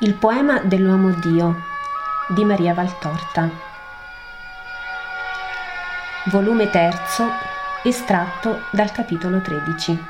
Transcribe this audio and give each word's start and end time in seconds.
Il 0.00 0.14
poema 0.14 0.60
dell'uomo 0.60 1.10
Dio 1.10 1.56
di 2.28 2.44
Maria 2.44 2.72
Valtorta. 2.72 3.50
Volume 6.26 6.70
terzo, 6.70 7.24
estratto 7.82 8.60
dal 8.70 8.92
capitolo 8.92 9.40
13. 9.40 10.04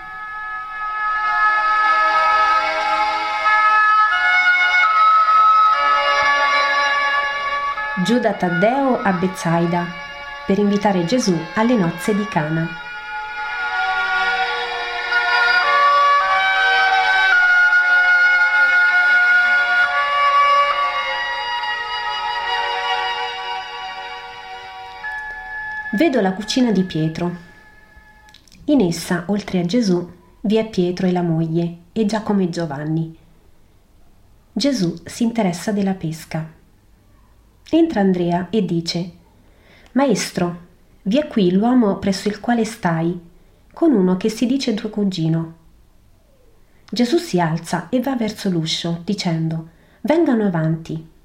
Giuda 8.04 8.34
Taddeo 8.34 9.00
a 9.00 9.12
Bezzaida 9.12 9.86
per 10.44 10.58
invitare 10.58 11.06
Gesù 11.06 11.34
alle 11.54 11.76
nozze 11.76 12.14
di 12.14 12.26
Cana. 12.26 12.87
Vedo 25.98 26.20
la 26.20 26.32
cucina 26.32 26.70
di 26.70 26.84
Pietro. 26.84 27.36
In 28.66 28.82
essa, 28.82 29.24
oltre 29.26 29.58
a 29.58 29.64
Gesù, 29.64 30.08
vi 30.42 30.54
è 30.54 30.68
Pietro 30.68 31.08
e 31.08 31.10
la 31.10 31.22
moglie, 31.22 31.78
e 31.90 32.06
Giacomo 32.06 32.40
e 32.40 32.50
Giovanni. 32.50 33.18
Gesù 34.52 34.94
si 35.04 35.24
interessa 35.24 35.72
della 35.72 35.94
pesca. 35.94 36.48
Entra 37.68 37.98
Andrea 37.98 38.46
e 38.48 38.64
dice, 38.64 39.10
Maestro, 39.90 40.66
vi 41.02 41.18
è 41.18 41.26
qui 41.26 41.50
l'uomo 41.50 41.98
presso 41.98 42.28
il 42.28 42.38
quale 42.38 42.64
stai, 42.64 43.18
con 43.72 43.92
uno 43.92 44.16
che 44.16 44.28
si 44.28 44.46
dice 44.46 44.74
tuo 44.74 44.90
cugino. 44.90 45.54
Gesù 46.88 47.16
si 47.16 47.40
alza 47.40 47.88
e 47.88 47.98
va 48.00 48.14
verso 48.14 48.48
l'uscio, 48.48 49.00
dicendo, 49.04 49.70
Vengano 50.02 50.46
avanti. 50.46 51.16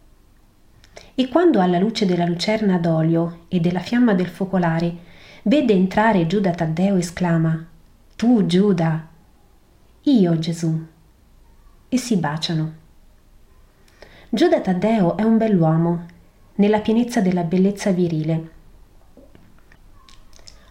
E 1.15 1.27
quando 1.27 1.61
alla 1.61 1.77
luce 1.77 2.07
della 2.07 2.25
lucerna 2.25 2.79
d'olio 2.79 3.41
e 3.47 3.59
della 3.59 3.81
fiamma 3.81 4.15
del 4.15 4.27
focolare 4.27 4.95
vede 5.43 5.73
entrare 5.73 6.25
Giuda 6.25 6.51
Taddeo, 6.51 6.95
esclama: 6.95 7.65
Tu, 8.15 8.47
Giuda! 8.47 9.07
Io, 10.01 10.39
Gesù! 10.39 10.85
E 11.87 11.97
si 11.97 12.17
baciano. 12.17 12.73
Giuda 14.29 14.59
Taddeo 14.61 15.15
è 15.15 15.21
un 15.21 15.37
bell'uomo, 15.37 16.05
nella 16.55 16.79
pienezza 16.79 17.21
della 17.21 17.43
bellezza 17.43 17.91
virile. 17.91 18.51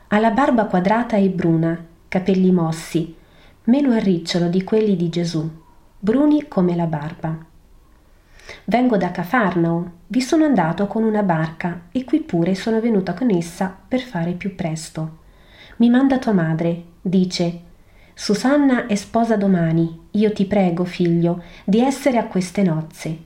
Ha 0.09 0.19
la 0.19 0.31
barba 0.33 0.67
quadrata 0.67 1.17
e 1.17 1.29
bruna, 1.29 1.87
capelli 2.09 2.51
mossi, 2.51 3.15
meno 3.65 3.93
a 3.93 3.98
ricciolo 3.98 4.48
di 4.48 4.65
quelli 4.65 4.97
di 4.97 5.09
Gesù, 5.09 5.48
bruni 6.01 6.48
come 6.48 6.75
la 6.75 6.87
barba. 6.87 7.51
Vengo 8.64 8.97
da 8.97 9.11
Cafarnao, 9.11 9.91
vi 10.06 10.20
sono 10.20 10.45
andato 10.45 10.86
con 10.86 11.03
una 11.03 11.22
barca 11.22 11.83
e 11.92 12.05
qui 12.05 12.20
pure 12.20 12.55
sono 12.55 12.81
venuta 12.81 13.14
con 13.14 13.31
essa 13.31 13.75
per 13.89 14.00
fare 14.00 14.33
più 14.33 14.55
presto. 14.55 15.19
Mi 15.77 15.91
manda 15.91 16.19
tua 16.19 16.33
madre, 16.33 16.84
dice, 17.00 17.61
Susanna 18.14 18.86
è 18.86 18.95
sposa 18.95 19.36
domani, 19.36 20.00
io 20.12 20.33
ti 20.33 20.45
prego, 20.45 20.84
figlio, 20.84 21.42
di 21.64 21.80
essere 21.80 22.19
a 22.19 22.27
queste 22.27 22.62
nozze. 22.62 23.19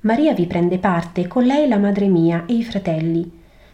Maria 0.00 0.34
vi 0.34 0.46
prende 0.46 0.78
parte, 0.78 1.26
con 1.26 1.44
lei 1.44 1.66
la 1.66 1.78
madre 1.78 2.06
mia 2.06 2.44
e 2.46 2.54
i 2.54 2.62
fratelli. 2.62 3.28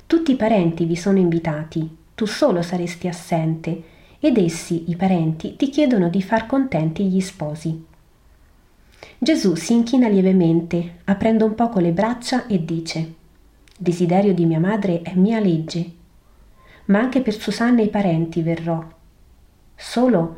Tutti 0.07 0.33
i 0.33 0.37
parenti 0.37 0.85
vi 0.85 0.97
sono 0.97 1.19
invitati, 1.19 1.97
tu 2.15 2.27
solo 2.27 2.63
saresti 2.63 3.09
assente, 3.09 3.83
ed 4.19 4.39
essi, 4.39 4.85
i 4.89 4.97
parenti, 4.97 5.57
ti 5.57 5.69
chiedono 5.69 6.09
di 6.09 6.23
far 6.23 6.47
contenti 6.47 7.05
gli 7.05 7.21
sposi. 7.21 7.85
Gesù 9.19 9.55
si 9.55 9.73
inchina 9.73 10.09
lievemente, 10.09 10.99
aprendo 11.05 11.45
un 11.45 11.55
poco 11.55 11.79
le 11.79 11.93
braccia 11.93 12.47
e 12.47 12.65
dice, 12.65 13.15
Desiderio 13.79 14.35
di 14.35 14.47
mia 14.47 14.61
madre 14.61 15.03
è 15.03 15.15
mia 15.15 15.41
legge, 15.41 15.91
ma 16.87 16.99
anche 16.99 17.21
per 17.21 17.35
Susanna 17.35 17.81
e 17.81 17.85
i 17.85 17.89
parenti 17.89 18.43
verrò. 18.43 18.85
Solo 19.75 20.37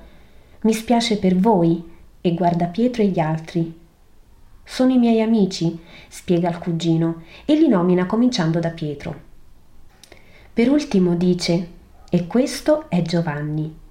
mi 0.62 0.72
spiace 0.72 1.18
per 1.18 1.36
voi 1.36 1.82
e 2.20 2.34
guarda 2.34 2.66
Pietro 2.66 3.02
e 3.02 3.06
gli 3.08 3.18
altri. 3.18 3.80
Sono 4.64 4.92
i 4.92 4.98
miei 4.98 5.20
amici, 5.20 5.78
spiega 6.08 6.48
il 6.48 6.58
cugino, 6.58 7.22
e 7.44 7.54
li 7.54 7.68
nomina 7.68 8.06
cominciando 8.06 8.60
da 8.60 8.70
Pietro. 8.70 9.20
Per 10.52 10.70
ultimo 10.70 11.16
dice, 11.16 11.68
e 12.08 12.26
questo 12.26 12.88
è 12.88 13.02
Giovanni 13.02 13.82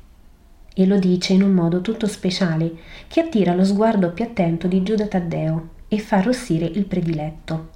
e 0.74 0.86
lo 0.86 0.98
dice 0.98 1.34
in 1.34 1.44
un 1.44 1.52
modo 1.52 1.82
tutto 1.82 2.08
speciale 2.08 2.74
che 3.08 3.22
attira 3.22 3.54
lo 3.54 3.64
sguardo 3.64 4.12
più 4.12 4.24
attento 4.24 4.68
di 4.68 4.82
Giuda 4.84 5.08
Taddeo 5.08 5.70
e 5.88 6.00
fa 6.00 6.18
arrossire 6.18 6.66
il 6.66 6.86
prediletto. 6.86 7.70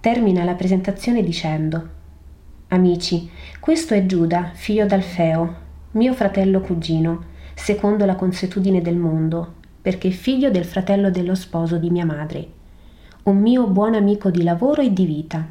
Termina 0.00 0.44
la 0.44 0.54
presentazione 0.54 1.22
dicendo 1.22 2.00
Amici, 2.68 3.28
questo 3.60 3.94
è 3.94 4.06
Giuda, 4.06 4.52
figlio 4.54 4.86
d'Alfeo, 4.86 5.54
mio 5.92 6.14
fratello 6.14 6.60
cugino, 6.60 7.24
secondo 7.54 8.06
la 8.06 8.14
consuetudine 8.14 8.80
del 8.80 8.96
mondo, 8.96 9.54
perché 9.82 10.10
figlio 10.10 10.50
del 10.50 10.64
fratello 10.64 11.10
dello 11.10 11.34
sposo 11.34 11.76
di 11.76 11.90
mia 11.90 12.06
madre, 12.06 12.48
un 13.24 13.38
mio 13.38 13.66
buon 13.66 13.94
amico 13.94 14.30
di 14.30 14.42
lavoro 14.42 14.80
e 14.80 14.92
di 14.92 15.04
vita. 15.04 15.46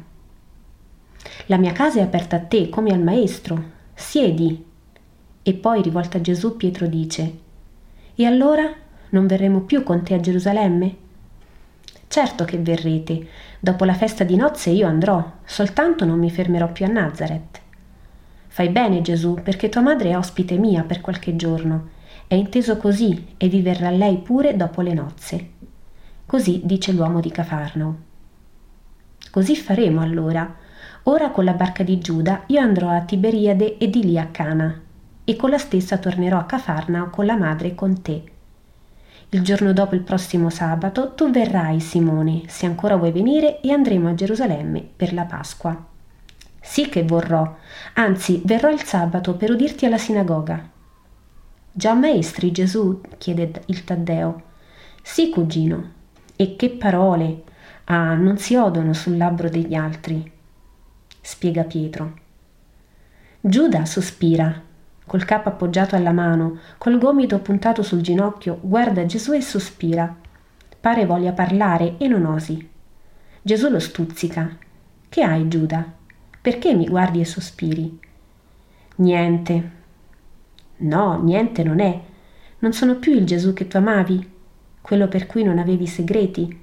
La 1.46 1.58
mia 1.58 1.72
casa 1.72 2.00
è 2.00 2.02
aperta 2.02 2.36
a 2.36 2.40
te 2.40 2.68
come 2.68 2.90
al 2.92 3.02
maestro. 3.02 3.62
Siedi, 3.94 4.64
e 5.42 5.54
poi, 5.54 5.82
rivolta 5.82 6.18
a 6.18 6.20
Gesù, 6.20 6.56
Pietro 6.56 6.86
dice, 6.86 7.38
E 8.14 8.24
allora 8.24 8.70
non 9.10 9.26
verremo 9.26 9.62
più 9.62 9.82
con 9.82 10.02
te 10.02 10.14
a 10.14 10.20
Gerusalemme? 10.20 10.96
Certo 12.06 12.44
che 12.44 12.58
verrete, 12.58 13.26
dopo 13.58 13.84
la 13.84 13.94
festa 13.94 14.22
di 14.22 14.36
nozze 14.36 14.70
io 14.70 14.86
andrò, 14.86 15.32
soltanto 15.44 16.04
non 16.04 16.18
mi 16.18 16.30
fermerò 16.30 16.70
più 16.70 16.84
a 16.84 16.88
Nazareth. 16.88 17.60
Fai 18.46 18.68
bene 18.68 19.00
Gesù, 19.00 19.38
perché 19.42 19.68
tua 19.70 19.80
madre 19.80 20.10
è 20.10 20.16
ospite 20.16 20.58
mia 20.58 20.82
per 20.82 21.00
qualche 21.00 21.34
giorno. 21.36 21.88
È 22.26 22.34
inteso 22.34 22.76
così 22.76 23.34
e 23.38 23.48
vi 23.48 23.62
verrà 23.62 23.90
lei 23.90 24.18
pure 24.18 24.56
dopo 24.56 24.82
le 24.82 24.92
nozze. 24.92 25.48
Così 26.26 26.60
dice 26.62 26.92
l'uomo 26.92 27.20
di 27.20 27.30
Cafarnao. 27.30 27.96
Così 29.30 29.56
faremo 29.56 30.02
allora. 30.02 30.54
Ora 31.04 31.30
con 31.30 31.44
la 31.44 31.54
barca 31.54 31.82
di 31.82 31.98
Giuda 31.98 32.42
io 32.46 32.60
andrò 32.60 32.90
a 32.90 33.00
Tiberiade 33.00 33.78
e 33.78 33.88
di 33.88 34.04
lì 34.04 34.18
a 34.18 34.26
Cana, 34.26 34.80
e 35.32 35.36
con 35.36 35.48
la 35.48 35.58
stessa 35.58 35.96
tornerò 35.96 36.38
a 36.38 36.44
Cafarnao 36.44 37.08
con 37.08 37.24
la 37.24 37.36
madre 37.36 37.68
e 37.68 37.74
con 37.74 38.02
te. 38.02 38.24
Il 39.30 39.42
giorno 39.42 39.72
dopo 39.72 39.94
il 39.94 40.02
prossimo 40.02 40.50
sabato 40.50 41.14
tu 41.14 41.30
verrai, 41.30 41.80
Simone, 41.80 42.42
se 42.48 42.66
ancora 42.66 42.96
vuoi 42.96 43.12
venire, 43.12 43.60
e 43.62 43.72
andremo 43.72 44.10
a 44.10 44.14
Gerusalemme 44.14 44.86
per 44.94 45.14
la 45.14 45.24
Pasqua. 45.24 45.86
Sì 46.60 46.88
che 46.90 47.02
vorrò, 47.02 47.56
anzi 47.94 48.42
verrò 48.44 48.70
il 48.70 48.82
sabato 48.82 49.34
per 49.34 49.50
udirti 49.50 49.86
alla 49.86 49.96
sinagoga. 49.96 50.68
Già 51.72 51.94
maestri 51.94 52.52
Gesù? 52.52 53.00
chiede 53.16 53.62
il 53.66 53.84
Taddeo. 53.84 54.42
Sì, 55.00 55.30
cugino. 55.30 55.92
E 56.36 56.56
che 56.56 56.68
parole! 56.68 57.44
Ah, 57.84 58.14
non 58.14 58.36
si 58.36 58.54
odono 58.54 58.92
sul 58.92 59.16
labbro 59.16 59.48
degli 59.48 59.74
altri. 59.74 60.30
Spiega 61.22 61.64
Pietro. 61.64 62.20
Giuda 63.40 63.86
sospira 63.86 64.70
col 65.06 65.24
capo 65.24 65.48
appoggiato 65.48 65.96
alla 65.96 66.12
mano, 66.12 66.58
col 66.78 66.98
gomito 66.98 67.38
puntato 67.40 67.82
sul 67.82 68.00
ginocchio, 68.00 68.58
guarda 68.60 69.04
Gesù 69.06 69.32
e 69.32 69.40
sospira. 69.40 70.14
Pare 70.80 71.06
voglia 71.06 71.32
parlare 71.32 71.96
e 71.98 72.08
non 72.08 72.24
osi. 72.24 72.68
Gesù 73.42 73.68
lo 73.68 73.78
stuzzica. 73.78 74.56
Che 75.08 75.22
hai, 75.22 75.48
Giuda? 75.48 75.84
Perché 76.40 76.74
mi 76.74 76.86
guardi 76.86 77.20
e 77.20 77.24
sospiri? 77.24 77.98
Niente. 78.96 79.70
No, 80.78 81.22
niente 81.22 81.62
non 81.62 81.80
è. 81.80 82.00
Non 82.60 82.72
sono 82.72 82.96
più 82.96 83.12
il 83.12 83.24
Gesù 83.24 83.52
che 83.52 83.66
tu 83.66 83.76
amavi, 83.76 84.30
quello 84.80 85.08
per 85.08 85.26
cui 85.26 85.42
non 85.42 85.58
avevi 85.58 85.86
segreti. 85.86 86.58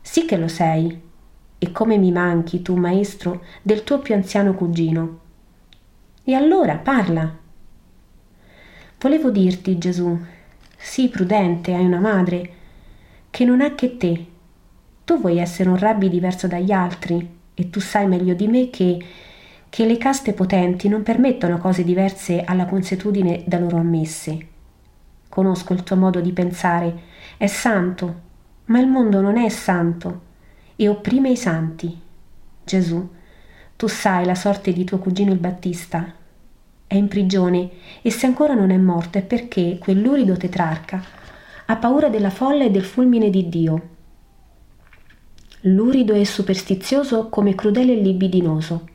Sì 0.00 0.24
che 0.24 0.36
lo 0.36 0.48
sei. 0.48 1.00
E 1.58 1.72
come 1.72 1.96
mi 1.96 2.10
manchi 2.10 2.60
tu, 2.60 2.76
maestro, 2.76 3.44
del 3.62 3.84
tuo 3.84 4.00
più 4.00 4.14
anziano 4.14 4.54
cugino. 4.54 5.20
E 6.24 6.34
allora 6.34 6.76
parla. 6.76 7.38
Volevo 9.02 9.30
dirti, 9.30 9.78
Gesù, 9.78 10.16
sii 10.76 11.08
prudente, 11.08 11.74
hai 11.74 11.84
una 11.84 11.98
madre, 11.98 12.50
che 13.30 13.44
non 13.44 13.60
ha 13.60 13.74
che 13.74 13.96
te. 13.96 14.26
Tu 15.02 15.20
vuoi 15.20 15.38
essere 15.38 15.68
un 15.68 15.76
rabbi 15.76 16.08
diverso 16.08 16.46
dagli 16.46 16.70
altri 16.70 17.28
e 17.52 17.68
tu 17.68 17.80
sai 17.80 18.06
meglio 18.06 18.34
di 18.34 18.46
me 18.46 18.70
che, 18.70 19.04
che 19.68 19.86
le 19.86 19.96
caste 19.96 20.34
potenti 20.34 20.88
non 20.88 21.02
permettono 21.02 21.58
cose 21.58 21.82
diverse 21.82 22.44
alla 22.44 22.64
consuetudine 22.64 23.42
da 23.44 23.58
loro 23.58 23.76
ammesse. 23.76 24.46
Conosco 25.28 25.72
il 25.72 25.82
tuo 25.82 25.96
modo 25.96 26.20
di 26.20 26.30
pensare, 26.32 26.94
è 27.38 27.48
santo, 27.48 28.20
ma 28.66 28.78
il 28.78 28.86
mondo 28.86 29.20
non 29.20 29.36
è 29.36 29.48
santo 29.48 30.20
e 30.76 30.86
opprime 30.86 31.30
i 31.30 31.36
santi. 31.36 32.00
Gesù, 32.62 33.10
tu 33.74 33.88
sai 33.88 34.24
la 34.24 34.36
sorte 34.36 34.72
di 34.72 34.84
tuo 34.84 34.98
cugino 34.98 35.32
il 35.32 35.40
Battista, 35.40 36.20
è 36.92 36.96
in 36.96 37.08
prigione 37.08 37.70
e 38.02 38.10
se 38.10 38.26
ancora 38.26 38.52
non 38.52 38.70
è 38.70 38.76
morto 38.76 39.16
è 39.16 39.22
perché 39.22 39.78
quell'urido 39.80 40.36
tetrarca 40.36 41.02
Ha 41.64 41.76
paura 41.76 42.10
della 42.10 42.28
folla 42.28 42.64
e 42.64 42.70
del 42.70 42.84
fulmine 42.84 43.30
di 43.30 43.48
Dio. 43.48 43.88
Lurido 45.62 46.12
e 46.12 46.26
superstizioso 46.26 47.30
come 47.30 47.54
crudele 47.54 47.92
e 47.94 48.02
libidinoso. 48.02 48.88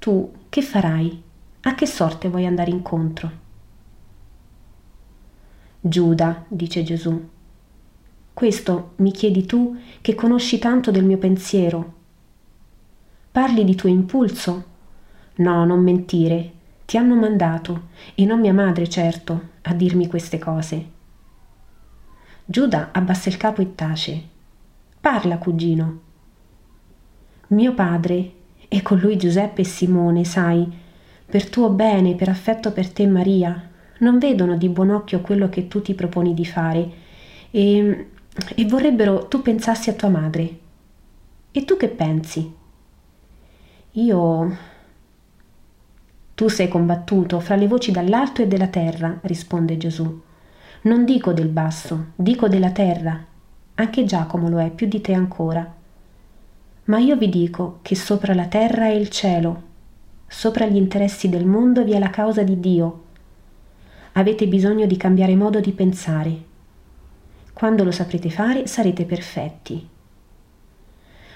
Tu 0.00 0.32
che 0.48 0.62
farai? 0.62 1.22
A 1.60 1.74
che 1.76 1.86
sorte 1.86 2.28
vuoi 2.28 2.44
andare 2.44 2.72
incontro? 2.72 3.30
Giuda, 5.78 6.44
dice 6.48 6.82
Gesù, 6.82 7.28
questo 8.32 8.92
mi 8.96 9.12
chiedi 9.12 9.46
tu 9.46 9.76
che 10.00 10.16
conosci 10.16 10.58
tanto 10.58 10.90
del 10.90 11.04
mio 11.04 11.18
pensiero. 11.18 11.94
Parli 13.30 13.64
di 13.64 13.76
tuo 13.76 13.88
impulso? 13.88 14.64
No, 15.36 15.64
non 15.64 15.80
mentire. 15.84 16.54
Ti 16.86 16.96
hanno 16.96 17.14
mandato, 17.14 17.88
e 18.14 18.24
non 18.24 18.40
mia 18.40 18.54
madre, 18.54 18.88
certo, 18.88 19.48
a 19.62 19.74
dirmi 19.74 20.06
queste 20.06 20.38
cose. 20.38 20.90
Giuda 22.46 22.88
abbassa 22.92 23.28
il 23.28 23.36
capo 23.36 23.60
e 23.60 23.74
tace. 23.74 24.22
Parla, 24.98 25.36
cugino. 25.36 26.00
Mio 27.48 27.74
padre, 27.74 28.32
e 28.68 28.80
con 28.80 28.98
lui 28.98 29.18
Giuseppe 29.18 29.60
e 29.60 29.64
Simone, 29.64 30.24
sai, 30.24 30.66
per 31.26 31.50
tuo 31.50 31.68
bene, 31.68 32.14
per 32.14 32.30
affetto 32.30 32.72
per 32.72 32.90
te 32.90 33.06
Maria, 33.06 33.70
non 33.98 34.18
vedono 34.18 34.56
di 34.56 34.70
buon 34.70 34.88
occhio 34.88 35.20
quello 35.20 35.50
che 35.50 35.68
tu 35.68 35.82
ti 35.82 35.92
proponi 35.92 36.32
di 36.32 36.46
fare 36.46 36.90
e 37.50 38.08
e 38.54 38.66
vorrebbero 38.66 39.26
tu 39.28 39.42
pensassi 39.42 39.90
a 39.90 39.94
tua 39.94 40.08
madre. 40.08 40.58
E 41.52 41.64
tu 41.64 41.76
che 41.76 41.88
pensi? 41.88 42.54
Io... 43.92 44.74
Tu 46.36 46.48
sei 46.48 46.68
combattuto 46.68 47.40
fra 47.40 47.56
le 47.56 47.66
voci 47.66 47.90
dall'alto 47.90 48.42
e 48.42 48.46
della 48.46 48.66
terra, 48.66 49.20
risponde 49.22 49.78
Gesù. 49.78 50.20
Non 50.82 51.06
dico 51.06 51.32
del 51.32 51.48
basso, 51.48 52.08
dico 52.14 52.46
della 52.46 52.72
terra. 52.72 53.24
Anche 53.76 54.04
Giacomo 54.04 54.50
lo 54.50 54.60
è, 54.60 54.68
più 54.70 54.86
di 54.86 55.00
te 55.00 55.14
ancora. 55.14 55.74
Ma 56.84 56.98
io 56.98 57.16
vi 57.16 57.30
dico 57.30 57.78
che 57.80 57.94
sopra 57.94 58.34
la 58.34 58.48
terra 58.48 58.84
è 58.84 58.90
il 58.90 59.08
cielo, 59.08 59.62
sopra 60.26 60.66
gli 60.66 60.76
interessi 60.76 61.30
del 61.30 61.46
mondo 61.46 61.84
vi 61.84 61.92
è 61.92 61.98
la 61.98 62.10
causa 62.10 62.42
di 62.42 62.60
Dio. 62.60 63.04
Avete 64.12 64.46
bisogno 64.46 64.84
di 64.84 64.98
cambiare 64.98 65.34
modo 65.36 65.58
di 65.60 65.72
pensare, 65.72 66.38
quando 67.54 67.82
lo 67.82 67.92
saprete 67.92 68.28
fare 68.28 68.66
sarete 68.66 69.06
perfetti. 69.06 69.88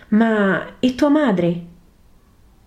Ma 0.09 0.75
e 0.79 0.95
tua 0.95 1.09
madre? 1.09 1.70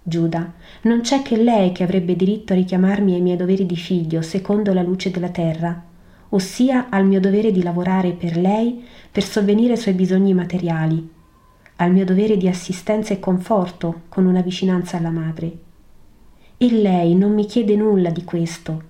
Giuda, 0.05 0.51
non 0.81 0.99
c'è 0.99 1.21
che 1.21 1.37
lei 1.37 1.71
che 1.71 1.83
avrebbe 1.83 2.17
diritto 2.17 2.51
a 2.51 2.57
richiamarmi 2.57 3.13
ai 3.13 3.21
miei 3.21 3.37
doveri 3.37 3.65
di 3.65 3.77
figlio 3.77 4.21
secondo 4.21 4.73
la 4.73 4.81
luce 4.81 5.11
della 5.11 5.29
terra, 5.29 5.81
ossia 6.29 6.89
al 6.89 7.05
mio 7.05 7.21
dovere 7.21 7.53
di 7.53 7.63
lavorare 7.63 8.11
per 8.11 8.35
lei 8.35 8.83
per 9.09 9.23
sovvenire 9.23 9.73
ai 9.73 9.77
suoi 9.77 9.93
bisogni 9.93 10.33
materiali, 10.33 11.09
al 11.77 11.93
mio 11.93 12.03
dovere 12.03 12.35
di 12.35 12.49
assistenza 12.49 13.13
e 13.13 13.21
conforto 13.21 14.01
con 14.09 14.25
una 14.25 14.41
vicinanza 14.41 14.97
alla 14.97 15.09
madre. 15.09 15.51
E 16.57 16.69
lei 16.69 17.15
non 17.15 17.33
mi 17.33 17.45
chiede 17.45 17.77
nulla 17.77 18.09
di 18.09 18.25
questo. 18.25 18.83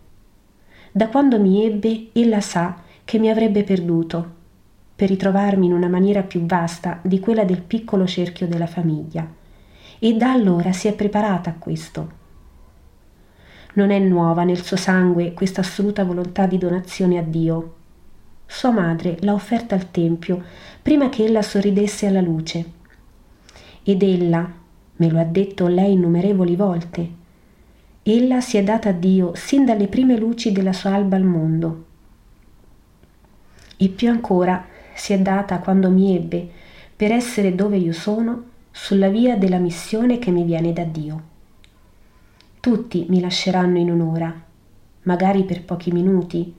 Da 0.92 1.10
quando 1.10 1.40
mi 1.40 1.64
ebbe, 1.64 2.08
ella 2.14 2.42
sa 2.42 2.82
che 3.06 3.20
mi 3.20 3.30
avrebbe 3.30 3.64
perduto 3.64 4.42
per 4.96 5.10
ritrovarmi 5.10 5.68
in 5.68 5.74
una 5.74 5.90
maniera 5.90 6.24
più 6.24 6.44
vasta 6.48 7.00
di 7.04 7.20
quella 7.20 7.44
del 7.44 7.62
piccolo 7.62 8.08
cerchio 8.08 8.48
della 8.48 8.68
famiglia 8.68 9.42
e 10.00 10.14
da 10.16 10.32
allora 10.32 10.72
si 10.72 10.88
è 10.88 10.94
preparata 10.94 11.52
a 11.52 11.56
questo. 11.58 12.22
Non 13.74 13.90
è 13.90 14.00
nuova 14.00 14.44
nel 14.44 14.62
suo 14.62 14.78
sangue 14.78 15.34
questa 15.34 15.62
assoluta 15.62 16.04
volontà 16.04 16.46
di 16.46 16.58
donazione 16.58 17.18
a 17.18 17.24
Dio. 17.24 17.76
Sua 18.46 18.72
madre 18.72 19.18
l'ha 19.22 19.34
offerta 19.34 19.74
al 19.74 19.90
Tempio 19.90 20.44
prima 20.82 21.10
che 21.10 21.24
ella 21.24 21.42
sorridesse 21.42 22.06
alla 22.06 22.22
luce. 22.22 22.66
Ed 23.84 24.04
ella, 24.04 24.52
me 24.96 25.10
lo 25.10 25.20
ha 25.20 25.24
detto 25.24 25.68
lei 25.68 25.94
innumerevoli 25.94 26.56
volte, 26.56 27.10
ella 28.04 28.42
si 28.42 28.58
è 28.58 28.64
data 28.64 28.90
a 28.90 28.92
Dio 28.92 29.32
sin 29.34 29.66
dalle 29.66 29.88
prime 29.88 30.18
luci 30.18 30.52
della 30.52 30.74
sua 30.74 30.94
alba 30.94 31.16
al 31.16 31.24
mondo. 31.24 31.86
E 33.78 33.88
più 33.90 34.10
ancora 34.10 34.66
si 34.94 35.14
è 35.14 35.20
data 35.20 35.60
quando 35.60 35.90
mi 35.90 36.16
ebbe 36.16 36.48
per 36.96 37.12
essere 37.12 37.56
dove 37.56 37.78
io 37.78 37.94
sono 37.94 38.52
sulla 38.76 39.08
via 39.08 39.38
della 39.38 39.60
missione 39.60 40.18
che 40.18 40.32
mi 40.32 40.44
viene 40.44 40.74
da 40.74 40.84
Dio. 40.84 41.24
Tutti 42.60 43.06
mi 43.08 43.20
lasceranno 43.22 43.78
in 43.78 43.92
un'ora, 43.92 44.34
magari 45.04 45.44
per 45.44 45.64
pochi 45.64 45.92
minuti, 45.92 46.52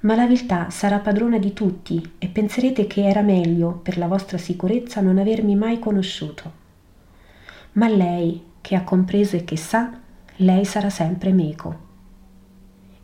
ma 0.00 0.14
la 0.14 0.28
viltà 0.28 0.70
sarà 0.70 1.00
padrona 1.00 1.38
di 1.38 1.52
tutti 1.52 2.12
e 2.18 2.28
penserete 2.28 2.86
che 2.86 3.04
era 3.04 3.22
meglio 3.22 3.72
per 3.82 3.98
la 3.98 4.06
vostra 4.06 4.38
sicurezza 4.38 5.00
non 5.00 5.18
avermi 5.18 5.56
mai 5.56 5.80
conosciuto. 5.80 6.52
Ma 7.72 7.88
lei, 7.88 8.40
che 8.60 8.76
ha 8.76 8.84
compreso 8.84 9.34
e 9.34 9.42
che 9.42 9.56
sa, 9.56 9.90
lei 10.36 10.64
sarà 10.64 10.88
sempre 10.88 11.32
meco. 11.32 11.88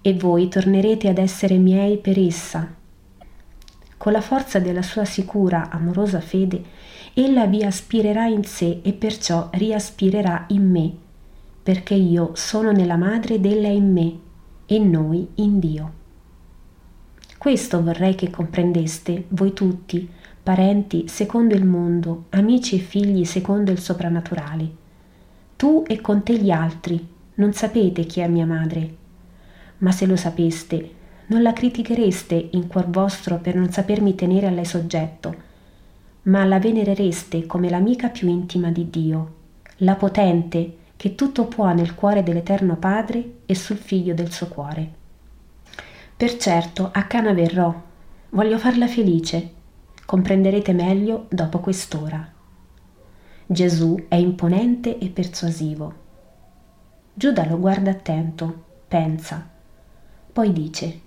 E 0.01 0.15
voi 0.15 0.49
tornerete 0.49 1.09
ad 1.09 1.19
essere 1.19 1.57
miei 1.57 1.99
per 1.99 2.17
essa, 2.17 2.75
con 3.97 4.13
la 4.13 4.21
forza 4.21 4.61
della 4.61 4.83
sua 4.83 5.05
sicura, 5.05 5.69
amorosa 5.69 6.21
fede, 6.21 6.63
ella 7.19 7.47
vi 7.47 7.65
aspirerà 7.65 8.27
in 8.27 8.45
sé 8.45 8.81
e 8.83 8.93
perciò 8.93 9.49
riaspirerà 9.53 10.45
in 10.49 10.71
me, 10.71 10.93
perché 11.63 11.95
io 11.95 12.33
sono 12.35 12.73
nella 12.73 12.97
madre 12.97 13.37
ed 13.37 13.47
ella 13.47 13.69
in 13.69 13.91
me 13.91 14.19
e 14.67 14.79
noi 14.79 15.27
in 15.37 15.59
Dio. 15.59 15.93
Questo 17.39 17.83
vorrei 17.83 18.15
che 18.15 18.29
comprendeste, 18.29 19.25
voi 19.29 19.55
tutti, 19.55 20.07
parenti 20.43 21.09
secondo 21.09 21.55
il 21.55 21.65
mondo, 21.65 22.27
amici 22.31 22.77
e 22.77 22.81
figli 22.81 23.25
secondo 23.25 23.71
il 23.71 23.79
soprannaturale. 23.79 24.71
Tu 25.57 25.85
e 25.87 26.03
con 26.03 26.23
te 26.23 26.37
gli 26.37 26.51
altri, 26.51 27.03
non 27.37 27.55
sapete 27.55 28.05
chi 28.05 28.21
è 28.21 28.29
mia 28.29 28.45
madre, 28.45 28.95
ma 29.79 29.91
se 29.91 30.05
lo 30.05 30.17
sapeste, 30.17 30.91
non 31.29 31.41
la 31.41 31.55
critichereste 31.55 32.51
in 32.51 32.67
cuor 32.67 32.91
vostro 32.91 33.39
per 33.39 33.55
non 33.55 33.71
sapermi 33.71 34.15
tenere 34.15 34.49
a 34.49 34.51
lei 34.51 34.67
soggetto, 34.67 35.46
ma 36.27 36.45
la 36.45 36.59
venerereste 36.59 37.47
come 37.47 37.69
l'amica 37.69 38.09
più 38.09 38.29
intima 38.29 38.71
di 38.71 38.91
Dio, 38.91 39.35
la 39.79 39.95
potente 39.95 40.77
che 40.97 41.15
tutto 41.15 41.47
può 41.47 41.73
nel 41.73 41.95
cuore 41.95 42.23
dell'Eterno 42.23 42.77
Padre 42.77 43.39
e 43.47 43.55
sul 43.55 43.77
figlio 43.77 44.15
del 44.15 44.33
suo 44.33 44.49
cuore. 44.49 44.91
Per 46.17 46.37
certo 46.37 46.91
a 46.93 47.05
Cana 47.05 47.33
verrò, 47.33 47.75
voglio 48.31 48.59
farla 48.59 48.89
felice, 48.89 49.53
comprenderete 50.05 50.73
meglio 50.73 51.27
dopo 51.29 51.61
quest'ora. 51.61 52.33
Gesù 53.47 54.07
è 54.09 54.17
imponente 54.17 54.99
e 54.99 55.09
persuasivo. 55.11 56.05
Giuda 57.13 57.47
lo 57.47 57.59
guarda 57.59 57.91
attento, 57.91 58.65
pensa, 58.89 59.49
poi 60.33 60.53
dice 60.53 61.05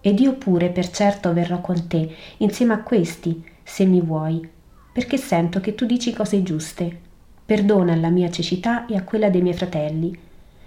ed 0.00 0.18
io 0.18 0.34
pure 0.34 0.70
per 0.70 0.88
certo 0.90 1.32
verrò 1.32 1.60
con 1.60 1.86
te, 1.86 2.14
insieme 2.38 2.72
a 2.72 2.82
questi, 2.82 3.44
se 3.70 3.84
mi 3.84 4.00
vuoi, 4.00 4.46
perché 4.92 5.16
sento 5.16 5.60
che 5.60 5.76
tu 5.76 5.86
dici 5.86 6.12
cose 6.12 6.42
giuste. 6.42 7.00
Perdona 7.46 7.92
alla 7.92 8.08
mia 8.08 8.28
cecità 8.28 8.84
e 8.86 8.96
a 8.96 9.04
quella 9.04 9.30
dei 9.30 9.42
miei 9.42 9.54
fratelli. 9.54 10.18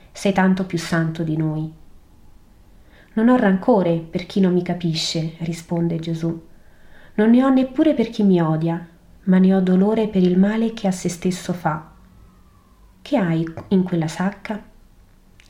Sei 0.10 0.32
tanto 0.32 0.66
più 0.66 0.78
santo 0.78 1.22
di 1.22 1.36
noi. 1.36 1.70
Non 3.16 3.28
ho 3.28 3.36
rancore 3.36 3.98
per 4.00 4.26
chi 4.26 4.40
non 4.40 4.54
mi 4.54 4.64
capisce, 4.64 5.34
risponde 5.40 6.00
Gesù. 6.00 6.42
Non 7.16 7.30
ne 7.30 7.44
ho 7.44 7.50
neppure 7.50 7.94
per 7.94 8.10
chi 8.10 8.24
mi 8.24 8.42
odia, 8.42 8.88
ma 9.24 9.38
ne 9.38 9.54
ho 9.54 9.60
dolore 9.60 10.08
per 10.08 10.24
il 10.24 10.40
male 10.40 10.74
che 10.74 10.88
a 10.88 10.92
se 10.92 11.10
stesso 11.10 11.52
fa. 11.52 11.92
Che 13.02 13.18
hai 13.18 13.46
in 13.68 13.84
quella 13.84 14.08
sacca? 14.08 14.64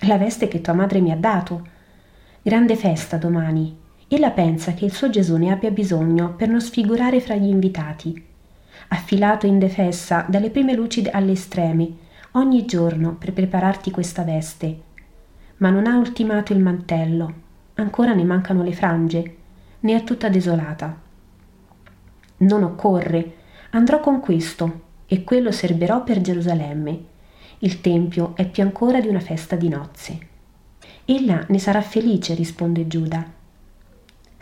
La 0.08 0.18
veste 0.18 0.48
che 0.48 0.60
tua 0.60 0.74
madre 0.74 1.02
mi 1.02 1.12
ha 1.12 1.18
dato 1.18 1.68
Grande 2.42 2.76
festa 2.76 3.18
domani. 3.18 3.83
Ella 4.08 4.32
pensa 4.32 4.74
che 4.74 4.86
il 4.86 4.94
suo 4.94 5.10
Gesù 5.10 5.38
ne 5.38 5.52
abbia 5.52 5.72
bisogno 5.72 6.36
per 6.36 6.50
non 6.50 6.62
sfigurare 6.62 7.20
fra 7.22 7.36
gli 7.36 7.48
invitati. 7.48 8.26
Affilato 8.90 9.48
in 9.48 9.60
defessa 9.60 10.26
dalle 10.28 10.50
prime 10.50 10.74
luci 10.74 11.08
alle 11.12 11.32
estreme, 11.32 11.90
ogni 12.32 12.66
giorno 12.66 13.16
per 13.16 13.34
prepararti 13.34 13.92
questa 13.92 14.24
veste. 14.24 14.82
Ma 15.58 15.70
non 15.70 15.88
ha 15.88 15.98
ultimato 15.98 16.54
il 16.54 16.60
mantello, 16.60 17.34
ancora 17.76 18.14
ne 18.14 18.24
mancano 18.24 18.64
le 18.64 18.74
frange, 18.74 19.36
ne 19.80 19.96
è 19.96 20.04
tutta 20.04 20.30
desolata. 20.30 21.00
Non 22.38 22.64
occorre, 22.64 23.36
andrò 23.72 24.00
con 24.00 24.20
questo 24.20 24.82
e 25.06 25.24
quello 25.24 25.52
serberò 25.52 26.04
per 26.04 26.22
Gerusalemme. 26.22 27.06
Il 27.60 27.82
Tempio 27.82 28.36
è 28.36 28.48
più 28.48 28.64
ancora 28.64 29.00
di 29.00 29.08
una 29.08 29.20
festa 29.20 29.56
di 29.56 29.70
nozze. 29.70 30.20
Ella 31.06 31.46
ne 31.48 31.60
sarà 31.60 31.82
felice, 31.82 32.34
risponde 32.34 32.88
Giuda. 32.88 33.42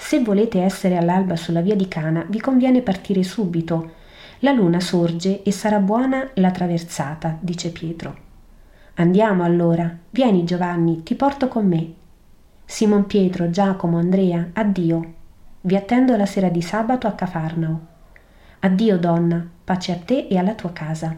Se 0.04 0.20
volete 0.20 0.62
essere 0.62 0.98
all'alba 0.98 1.38
sulla 1.38 1.62
via 1.62 1.76
di 1.76 1.88
Cana, 1.88 2.26
vi 2.28 2.42
conviene 2.42 2.82
partire 2.82 3.24
subito. 3.24 3.92
La 4.40 4.52
luna 4.52 4.82
sorge 4.82 5.42
e 5.42 5.52
sarà 5.52 5.80
buona 5.80 6.28
la 6.34 6.52
traversata, 6.52 7.38
dice 7.40 7.70
Pietro. 7.70 8.18
Andiamo 8.96 9.44
allora. 9.44 9.96
Vieni 10.10 10.44
Giovanni, 10.44 11.04
ti 11.04 11.16
porto 11.16 11.48
con 11.48 11.66
me. 11.66 11.94
Simon 12.66 13.06
Pietro, 13.06 13.52
Giacomo, 13.52 14.00
Andrea, 14.00 14.50
addio. 14.52 15.14
Vi 15.62 15.76
attendo 15.78 16.18
la 16.18 16.26
sera 16.26 16.50
di 16.50 16.64
sabato 16.64 17.08
a 17.08 17.14
Cafarnao. 17.14 17.88
Addio 18.60 18.98
donna, 18.98 19.48
pace 19.64 19.94
a 19.94 19.98
te 19.98 20.28
e 20.28 20.38
alla 20.38 20.56
tua 20.56 20.74
casa. 20.74 21.16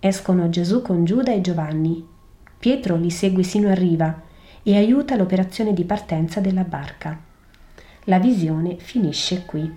Escono 0.00 0.48
Gesù 0.48 0.82
con 0.82 1.04
Giuda 1.04 1.32
e 1.32 1.42
Giovanni. 1.42 2.04
Pietro 2.58 2.96
li 2.96 3.10
segue 3.10 3.44
sino 3.44 3.68
a 3.68 3.74
riva 3.74 4.22
e 4.64 4.74
aiuta 4.74 5.14
l'operazione 5.14 5.72
di 5.72 5.84
partenza 5.84 6.40
della 6.40 6.64
barca. 6.64 7.25
La 8.08 8.20
visione 8.20 8.76
finisce 8.78 9.42
qui. 9.48 9.68